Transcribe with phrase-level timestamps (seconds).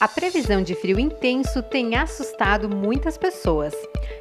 [0.00, 3.74] A previsão de frio intenso tem assustado muitas pessoas.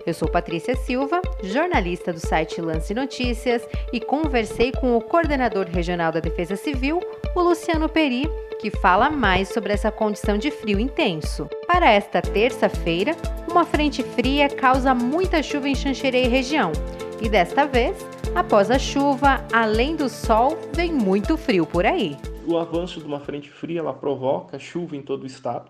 [0.08, 3.62] Eu sou Patrícia Silva, jornalista do site Lance Notícias,
[3.94, 7.00] e conversei com o coordenador regional da Defesa Civil,
[7.36, 8.28] o Luciano Peri,
[8.60, 11.48] que fala mais sobre essa condição de frio intenso.
[11.68, 13.16] Para esta terça-feira,
[13.48, 16.72] uma frente fria causa muita chuva em Xanxerê e região.
[17.22, 17.96] E desta vez,
[18.34, 22.18] após a chuva, além do sol, vem muito frio por aí
[22.48, 25.70] o avanço de uma frente fria ela provoca chuva em todo o estado.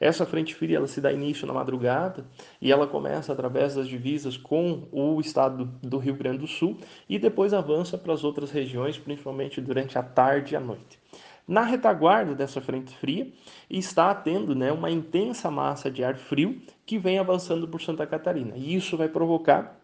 [0.00, 2.24] Essa frente fria ela se dá início na madrugada
[2.60, 6.78] e ela começa através das divisas com o estado do Rio Grande do Sul
[7.08, 10.98] e depois avança para as outras regiões, principalmente durante a tarde e a noite.
[11.46, 13.30] Na retaguarda dessa frente fria
[13.68, 18.56] está tendo né, uma intensa massa de ar frio que vem avançando por Santa Catarina
[18.56, 19.78] e isso vai provocar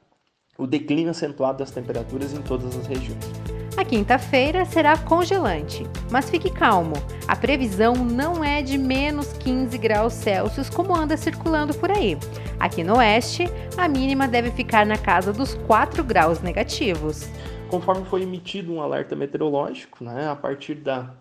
[0.57, 3.60] o declínio acentuado das temperaturas em todas as regiões.
[3.77, 6.95] A quinta-feira será congelante, mas fique calmo,
[7.27, 12.19] a previsão não é de menos 15 graus Celsius como anda circulando por aí.
[12.59, 13.45] Aqui no oeste,
[13.77, 17.29] a mínima deve ficar na casa dos 4 graus negativos.
[17.69, 21.15] Conforme foi emitido um alerta meteorológico, né, a partir da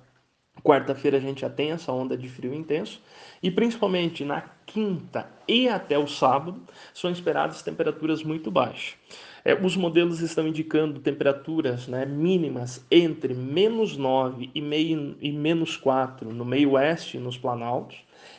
[0.63, 3.01] quarta-feira a gente já tem essa onda de frio intenso
[3.41, 6.61] e principalmente na quinta e até o sábado
[6.93, 8.95] são esperadas temperaturas muito baixas.
[9.43, 15.77] É, os modelos estão indicando temperaturas né, mínimas entre menos 9 e, meio, e menos
[15.77, 17.97] 4 no meio oeste, nos planaltos,